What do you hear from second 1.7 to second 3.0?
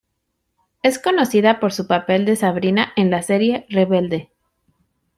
su papel de Sabrina